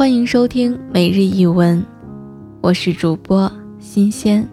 [0.00, 1.84] 欢迎收听每日一文，
[2.62, 4.48] 我是主播新鲜。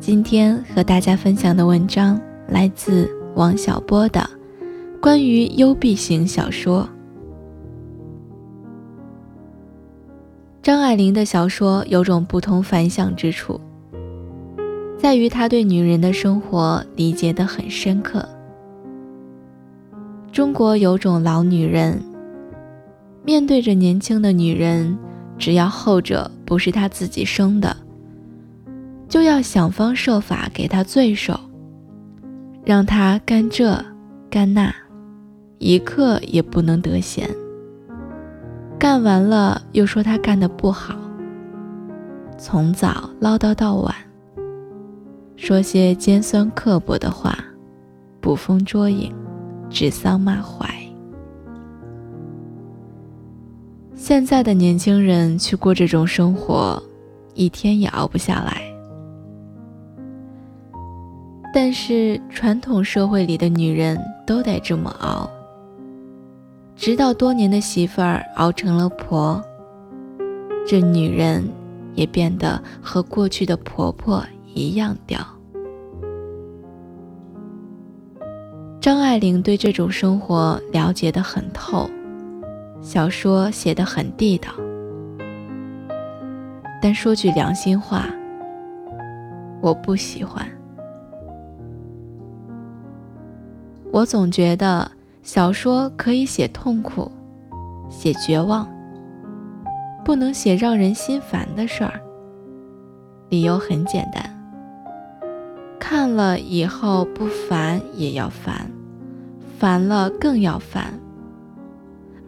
[0.00, 2.18] 今天和大家分享的文章
[2.48, 4.20] 来自王小波的
[5.02, 6.82] 《关于幽闭型小说》。
[10.62, 13.60] 张爱玲的小说有种不同凡响之处，
[14.96, 18.26] 在于她对女人的生活理解得很深刻。
[20.32, 22.02] 中国有种老女人。
[23.24, 24.98] 面对着年轻的女人，
[25.38, 27.76] 只要后者不是她自己生的，
[29.08, 31.38] 就要想方设法给她罪受，
[32.64, 33.84] 让她干这
[34.28, 34.74] 干那，
[35.58, 37.28] 一刻也不能得闲。
[38.78, 40.96] 干完了又说她干得不好，
[42.36, 43.94] 从早唠叨到晚，
[45.36, 47.38] 说些尖酸刻薄的话，
[48.20, 49.14] 捕风捉影，
[49.70, 50.81] 指桑骂槐。
[54.04, 56.82] 现在的年轻人去过这种生活，
[57.34, 58.60] 一天也熬不下来。
[61.54, 65.30] 但是传统社会里的女人都得这么熬，
[66.74, 69.40] 直到多年的媳妇儿熬成了婆，
[70.66, 71.48] 这女人
[71.94, 74.20] 也变得和过去的婆婆
[74.52, 75.24] 一样屌。
[78.80, 81.88] 张爱玲对这种生活了解得很透。
[82.82, 84.50] 小说写得很地道，
[86.82, 88.06] 但说句良心话，
[89.60, 90.44] 我不喜欢。
[93.92, 94.90] 我总觉得
[95.22, 97.08] 小说可以写痛苦，
[97.88, 98.68] 写绝望，
[100.04, 102.00] 不能写让人心烦的事儿。
[103.28, 104.28] 理由很简单，
[105.78, 108.68] 看了以后不烦也要烦，
[109.56, 110.92] 烦了更要烦。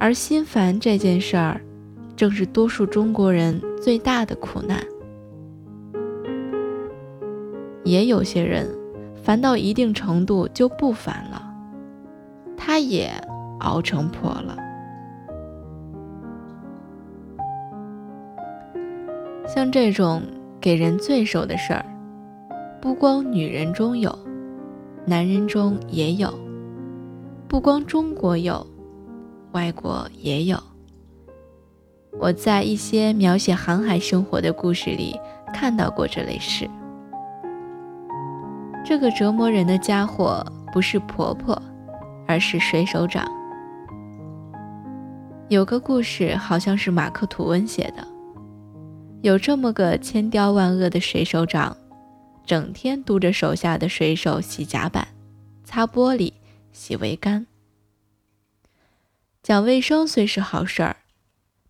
[0.05, 1.59] 而心烦这件事儿，
[2.15, 4.79] 正是多数中国人最大的苦难。
[7.85, 8.69] 也有些人
[9.23, 11.43] 烦到一定程度就不烦了，
[12.55, 13.11] 他也
[13.61, 14.59] 熬成婆了。
[19.47, 20.21] 像这种
[20.61, 21.83] 给人罪受的事儿，
[22.79, 24.15] 不光女人中有，
[25.07, 26.31] 男人中也有，
[27.49, 28.67] 不光中国有。
[29.55, 30.63] 外国也有。
[32.21, 35.19] 我在一些描写航海生活的故事里
[35.53, 36.69] 看到过这类事。
[38.85, 41.61] 这个折磨人的家伙不是婆婆，
[42.27, 43.27] 而是水手长。
[45.49, 48.07] 有个故事好像是马克·吐温写的，
[49.23, 51.77] 有这么个千刁万恶的水手长，
[52.45, 55.07] 整天督着手下的水手洗甲板、
[55.63, 56.33] 擦玻璃、
[56.73, 57.47] 洗桅杆。
[59.45, 60.97] 讲卫生虽是好事儿，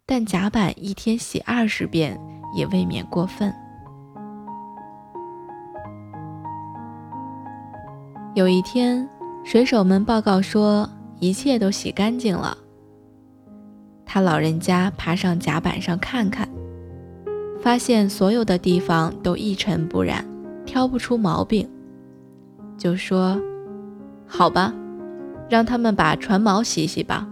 [0.07, 2.17] 但甲板一天洗二十遍
[2.55, 3.53] 也未免过分。
[8.37, 9.09] 有一天，
[9.45, 12.57] 水手们报告说一切都洗干净了。
[14.07, 16.49] 他老人家爬上甲板上看看，
[17.61, 20.25] 发现所有的地方都一尘不染，
[20.65, 21.69] 挑不出毛病，
[22.79, 23.37] 就说
[24.29, 24.73] ：“好吧，
[25.49, 27.29] 让他们把船锚洗洗吧。”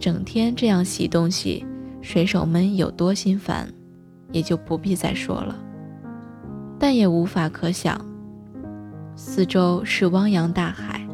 [0.00, 1.66] 整天这样洗东西，
[2.00, 3.70] 水手们有多心烦，
[4.32, 5.54] 也就不必再说了。
[6.78, 8.02] 但也无法可想，
[9.14, 11.06] 四周是汪洋大海，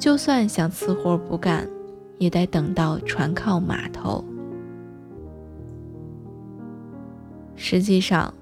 [0.00, 1.64] 就算想辞活不干，
[2.18, 4.24] 也得等到船靠码头。
[7.54, 8.34] 实际上，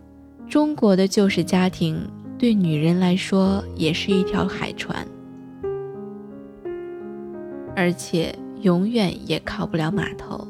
[0.49, 2.01] 中国的旧式家庭
[2.39, 5.07] 对女人来说也是一条海船，
[7.77, 8.35] 而且。
[8.65, 10.49] 永远也靠不了码头。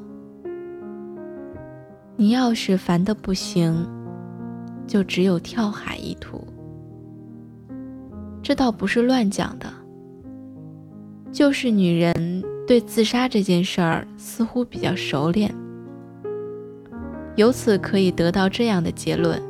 [2.14, 3.74] 你要是烦得不行，
[4.86, 6.46] 就只有跳海一途。
[8.40, 9.66] 这倒不是乱讲的，
[11.32, 15.52] 就是女人对自杀这件事儿似乎比较熟练，
[17.34, 19.42] 由此可以得到这样的结论：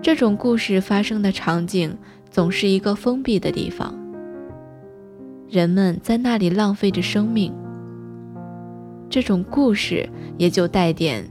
[0.00, 1.94] 这种故事发生的场景
[2.30, 4.01] 总是一个封闭的地方。
[5.52, 7.52] 人们在那里浪费着生命，
[9.10, 10.08] 这种故事
[10.38, 11.28] 也就带点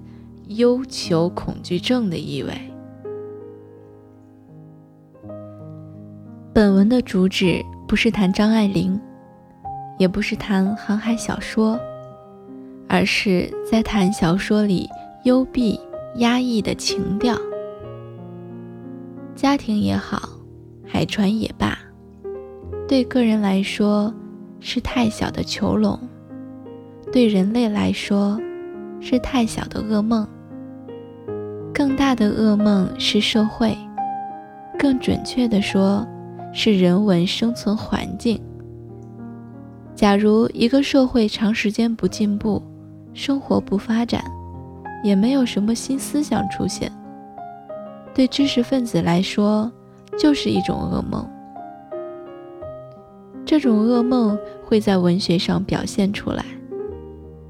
[0.49, 2.53] 忧求恐惧症的意味。
[6.53, 9.01] 本文的主旨不是谈张爱玲，
[9.97, 11.79] 也不是谈航海小说，
[12.87, 14.87] 而是在谈小说里
[15.23, 15.79] 幽闭、
[16.17, 17.35] 压抑的情调。
[19.33, 20.29] 家庭也好，
[20.85, 21.75] 海船也罢。
[22.91, 24.13] 对个人来说，
[24.59, 25.97] 是太小的囚笼，
[27.09, 28.37] 对人类来说
[28.99, 30.27] 是太小的噩梦，
[31.73, 33.77] 更大的噩梦是社会，
[34.77, 36.05] 更准确的说，
[36.51, 38.37] 是人文生存环境。
[39.95, 42.61] 假如一个社会长时间不进步，
[43.13, 44.21] 生活不发展，
[45.01, 46.91] 也没有什么新思想出现，
[48.13, 49.71] 对知识分子来说
[50.19, 51.25] 就是一种噩梦。
[53.51, 56.45] 这种噩梦会在文学上表现出来，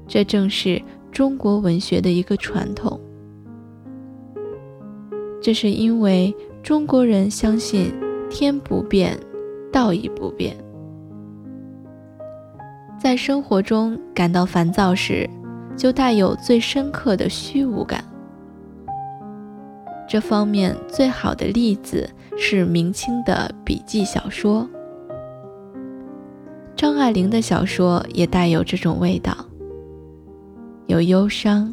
[0.08, 0.82] 这正是
[1.12, 2.98] 中国文学的一个传统。
[5.40, 7.94] 这是因为中国人相信
[8.28, 9.16] 天不变，
[9.70, 10.56] 道义不变。
[13.00, 15.30] 在生活中感到烦躁时，
[15.76, 18.04] 就带有最深刻的虚无感。
[20.08, 24.68] 这方面最好的例子是明清的笔记小说。
[26.82, 29.32] 张爱玲的小说也带有这种味道，
[30.88, 31.72] 有忧伤，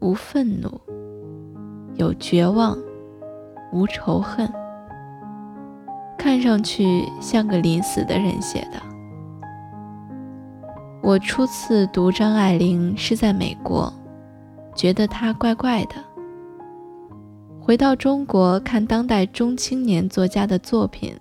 [0.00, 0.70] 无愤怒；
[1.96, 2.74] 有绝望，
[3.70, 4.50] 无仇恨。
[6.16, 8.80] 看上去像个临死的人写的。
[11.02, 13.92] 我初次读张爱玲是在美国，
[14.74, 15.96] 觉得她怪怪的。
[17.60, 21.14] 回到中国看当代中青年作家的作品，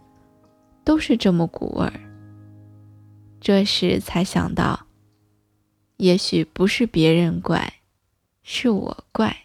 [0.86, 1.92] 都是这么古味儿。
[3.40, 4.88] 这时才想到，
[5.98, 7.74] 也许不是别人怪，
[8.44, 9.36] 是我怪。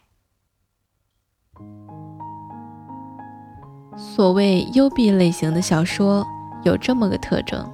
[3.97, 6.27] 所谓幽闭类型的小说，
[6.65, 7.71] 有这么个特征。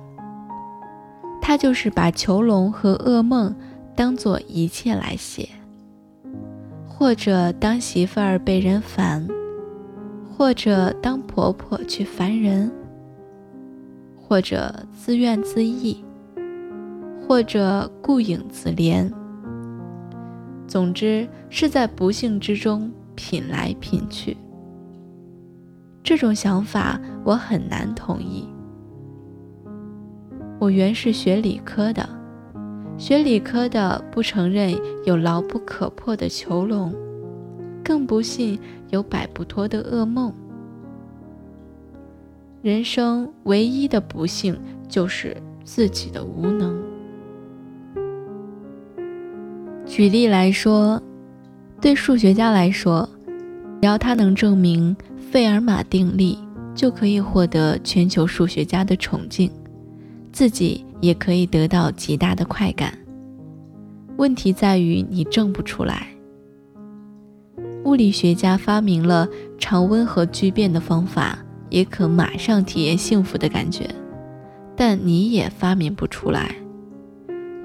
[1.40, 3.56] 他就是把囚笼和噩梦
[3.96, 5.48] 当做一切来写，
[6.86, 9.26] 或者当媳妇儿被人烦，
[10.36, 12.70] 或者当婆婆去烦人，
[14.20, 15.96] 或者自怨自艾，
[17.28, 19.12] 或者顾影自怜。
[20.66, 24.34] 总之是在不幸之中品来品去。
[26.02, 28.48] 这种想法我很难同意。
[30.58, 32.08] 我原是学理科的，
[32.96, 34.74] 学理科的不承认
[35.04, 36.94] 有牢不可破的囚笼，
[37.84, 38.58] 更不信
[38.88, 40.32] 有摆不脱的噩梦。
[42.62, 44.58] 人生唯一的不幸
[44.88, 46.87] 就是自己的无能。
[49.98, 51.02] 举例来说，
[51.80, 53.08] 对数学家来说，
[53.82, 56.36] 只要他能证明费尔马定律，
[56.72, 59.50] 就可以获得全球数学家的崇敬。
[60.30, 62.96] 自己也可以得到极大的快感。
[64.18, 66.06] 问题在于你证不出来。
[67.82, 69.26] 物理学家发明了
[69.58, 71.36] 常温和聚变的方法，
[71.70, 73.90] 也可马上体验幸福的感觉，
[74.76, 76.54] 但你也发明不出来。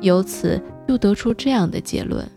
[0.02, 2.28] 由此就得出这样的结论：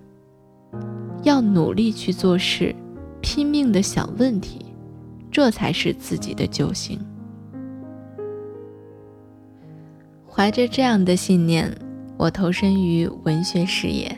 [1.23, 2.75] 要努力去做事，
[3.21, 4.67] 拼命地想问题，
[5.31, 6.99] 这才是自己的救星。
[10.29, 11.75] 怀着这样的信念，
[12.17, 14.17] 我投身于文学事业。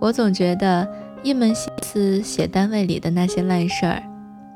[0.00, 0.88] 我总觉得
[1.22, 4.02] 一门心思写单位里的那些烂事儿，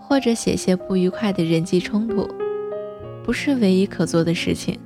[0.01, 2.29] 或者写些不愉快的人际冲突，
[3.25, 4.79] 不是唯一可做的事情。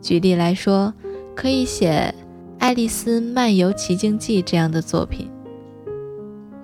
[0.00, 0.92] 举例来说，
[1.34, 2.14] 可以写
[2.58, 5.30] 《爱丽丝漫游奇境记》这样的作品，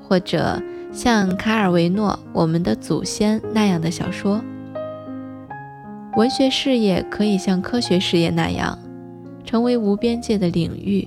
[0.02, 4.42] 或者像卡尔维诺《我们的祖先》那样的小说。
[6.16, 8.78] 文学事业可以像科学事业那样，
[9.44, 11.06] 成为无边界的领域。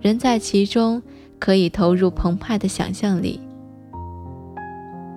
[0.00, 1.02] 人在其中
[1.38, 3.40] 可以投入澎湃的想象力。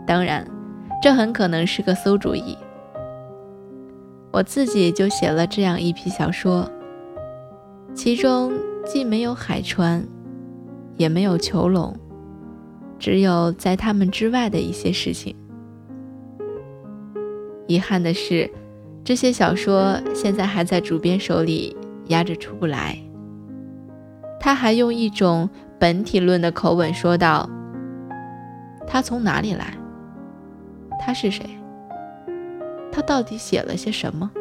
[0.05, 0.47] 当然，
[1.01, 2.57] 这很可能是个馊主意。
[4.31, 6.69] 我自己就写了这样一批小说，
[7.97, 8.53] 其中
[8.85, 10.05] 既没有海川，
[10.97, 11.97] 也没有囚笼，
[12.99, 15.35] 只有在他们之外的一些事情。
[17.65, 18.47] 遗憾的是，
[19.03, 21.75] 这些小说现在还在主编手里
[22.05, 22.95] 压着出不来。
[24.39, 25.49] 他还用一种
[25.79, 27.49] 本体论的口吻说道
[28.85, 29.75] ：“他从哪里来？
[30.99, 31.43] 他是谁？
[32.91, 34.31] 他到底写了些什么？”